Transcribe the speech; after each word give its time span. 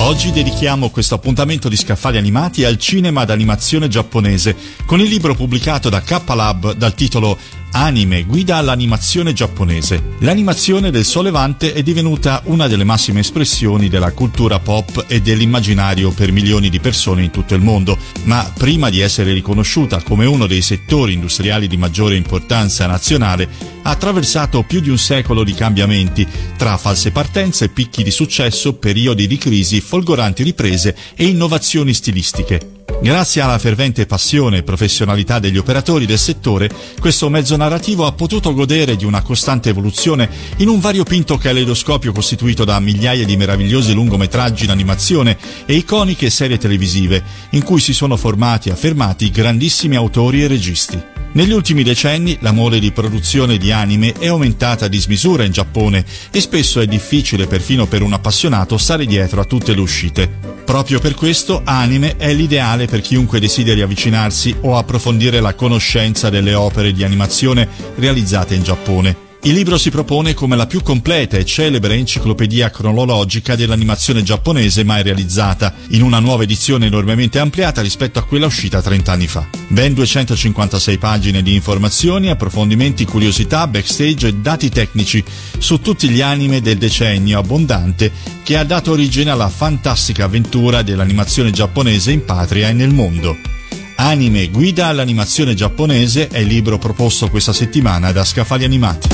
Oggi 0.00 0.30
dedichiamo 0.30 0.90
questo 0.90 1.16
appuntamento 1.16 1.68
di 1.68 1.76
scaffali 1.76 2.18
animati 2.18 2.64
al 2.64 2.78
cinema 2.78 3.24
d'animazione 3.24 3.88
giapponese, 3.88 4.56
con 4.86 5.00
il 5.00 5.08
libro 5.08 5.34
pubblicato 5.34 5.88
da 5.88 6.00
K-Lab 6.00 6.74
dal 6.74 6.94
titolo 6.94 7.36
Anime, 7.72 8.22
guida 8.22 8.56
all'animazione 8.56 9.32
giapponese. 9.32 10.14
L'animazione 10.20 10.90
del 10.90 11.04
sollevante 11.04 11.72
è 11.72 11.82
divenuta 11.82 12.40
una 12.44 12.66
delle 12.68 12.84
massime 12.84 13.20
espressioni 13.20 13.88
della 13.88 14.12
cultura 14.12 14.58
pop 14.60 15.04
e 15.08 15.20
dell'immaginario 15.20 16.12
per 16.12 16.32
milioni 16.32 16.70
di 16.70 16.80
persone 16.80 17.24
in 17.24 17.30
tutto 17.30 17.54
il 17.54 17.60
mondo, 17.60 17.98
ma 18.22 18.50
prima 18.56 18.88
di 18.90 19.00
essere 19.00 19.32
riconosciuta 19.32 20.00
come 20.02 20.24
uno 20.24 20.46
dei 20.46 20.62
settori 20.62 21.12
industriali 21.12 21.66
di 21.66 21.76
maggiore 21.76 22.16
importanza 22.16 22.86
nazionale, 22.86 23.48
ha 23.88 23.92
attraversato 23.92 24.64
più 24.64 24.80
di 24.80 24.90
un 24.90 24.98
secolo 24.98 25.42
di 25.42 25.54
cambiamenti, 25.54 26.26
tra 26.58 26.76
false 26.76 27.10
partenze, 27.10 27.70
picchi 27.70 28.02
di 28.02 28.10
successo, 28.10 28.74
periodi 28.74 29.26
di 29.26 29.38
crisi, 29.38 29.80
folgoranti 29.80 30.42
riprese 30.42 30.94
e 31.16 31.24
innovazioni 31.24 31.94
stilistiche. 31.94 32.76
Grazie 33.00 33.40
alla 33.40 33.58
fervente 33.58 34.04
passione 34.04 34.58
e 34.58 34.62
professionalità 34.62 35.38
degli 35.38 35.56
operatori 35.56 36.04
del 36.04 36.18
settore, 36.18 36.68
questo 37.00 37.30
mezzo 37.30 37.56
narrativo 37.56 38.04
ha 38.04 38.12
potuto 38.12 38.52
godere 38.52 38.94
di 38.94 39.06
una 39.06 39.22
costante 39.22 39.70
evoluzione 39.70 40.28
in 40.58 40.68
un 40.68 40.80
variopinto 40.80 41.38
caleidoscopio 41.38 42.12
costituito 42.12 42.64
da 42.64 42.78
migliaia 42.80 43.24
di 43.24 43.36
meravigliosi 43.38 43.94
lungometraggi 43.94 44.64
in 44.64 44.70
animazione 44.70 45.38
e 45.64 45.74
iconiche 45.74 46.28
serie 46.28 46.58
televisive, 46.58 47.22
in 47.50 47.62
cui 47.62 47.80
si 47.80 47.94
sono 47.94 48.18
formati 48.18 48.68
e 48.68 48.72
affermati 48.72 49.30
grandissimi 49.30 49.96
autori 49.96 50.42
e 50.42 50.46
registi. 50.46 51.17
Negli 51.32 51.52
ultimi 51.52 51.82
decenni 51.82 52.38
la 52.40 52.52
mole 52.52 52.80
di 52.80 52.90
produzione 52.90 53.58
di 53.58 53.70
anime 53.70 54.14
è 54.18 54.28
aumentata 54.28 54.86
a 54.86 54.88
dismisura 54.88 55.44
in 55.44 55.52
Giappone 55.52 56.04
e 56.30 56.40
spesso 56.40 56.80
è 56.80 56.86
difficile 56.86 57.46
perfino 57.46 57.86
per 57.86 58.02
un 58.02 58.14
appassionato 58.14 58.78
stare 58.78 59.04
dietro 59.04 59.42
a 59.42 59.44
tutte 59.44 59.74
le 59.74 59.80
uscite. 59.80 60.28
Proprio 60.64 61.00
per 61.00 61.14
questo 61.14 61.62
Anime 61.64 62.16
è 62.16 62.32
l'ideale 62.32 62.86
per 62.86 63.00
chiunque 63.00 63.40
desideri 63.40 63.82
avvicinarsi 63.82 64.54
o 64.62 64.76
approfondire 64.76 65.40
la 65.40 65.54
conoscenza 65.54 66.30
delle 66.30 66.54
opere 66.54 66.92
di 66.92 67.04
animazione 67.04 67.68
realizzate 67.96 68.54
in 68.54 68.62
Giappone. 68.62 69.27
Il 69.42 69.54
libro 69.54 69.78
si 69.78 69.90
propone 69.90 70.34
come 70.34 70.56
la 70.56 70.66
più 70.66 70.82
completa 70.82 71.36
e 71.36 71.44
celebre 71.44 71.94
enciclopedia 71.94 72.70
cronologica 72.70 73.54
dell'animazione 73.54 74.24
giapponese 74.24 74.82
mai 74.82 75.04
realizzata, 75.04 75.72
in 75.90 76.02
una 76.02 76.18
nuova 76.18 76.42
edizione 76.42 76.86
enormemente 76.86 77.38
ampliata 77.38 77.80
rispetto 77.80 78.18
a 78.18 78.24
quella 78.24 78.46
uscita 78.46 78.82
30 78.82 79.12
anni 79.12 79.28
fa. 79.28 79.46
Ben 79.68 79.94
256 79.94 80.98
pagine 80.98 81.42
di 81.42 81.54
informazioni, 81.54 82.30
approfondimenti, 82.30 83.04
curiosità, 83.04 83.68
backstage 83.68 84.26
e 84.26 84.34
dati 84.34 84.70
tecnici 84.70 85.22
su 85.56 85.80
tutti 85.80 86.08
gli 86.08 86.20
anime 86.20 86.60
del 86.60 86.76
decennio 86.76 87.38
abbondante 87.38 88.10
che 88.42 88.56
ha 88.56 88.64
dato 88.64 88.90
origine 88.90 89.30
alla 89.30 89.48
fantastica 89.48 90.24
avventura 90.24 90.82
dell'animazione 90.82 91.52
giapponese 91.52 92.10
in 92.10 92.24
patria 92.24 92.68
e 92.68 92.72
nel 92.72 92.92
mondo. 92.92 93.57
Anime 94.00 94.48
Guida 94.48 94.86
all'animazione 94.86 95.54
giapponese 95.54 96.28
è 96.28 96.38
il 96.38 96.46
libro 96.46 96.78
proposto 96.78 97.28
questa 97.28 97.52
settimana 97.52 98.12
da 98.12 98.24
Scaffali 98.24 98.64
Animati. 98.64 99.08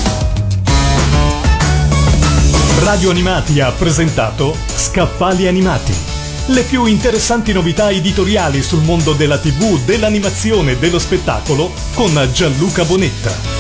Radio 2.81 3.09
Animati 3.09 3.61
ha 3.61 3.71
presentato 3.71 4.55
Scaffali 4.77 5.47
Animati. 5.47 5.95
Le 6.49 6.63
più 6.65 6.85
interessanti 6.85 7.55
novità 7.55 7.89
editoriali 7.89 8.63
sul 8.63 8.83
mondo 8.83 9.15
della 9.15 9.39
TV, 9.39 9.83
dell'animazione 9.87 10.73
e 10.73 10.77
dello 10.77 10.99
spettacolo 10.99 11.73
con 11.95 12.29
Gianluca 12.35 12.85
Bonetta. 12.85 13.54